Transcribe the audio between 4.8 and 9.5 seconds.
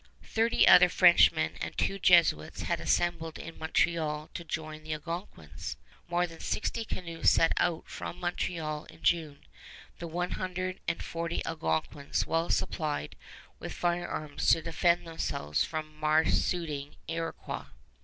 the Algonquins. More than sixty canoes set out from Montreal in June,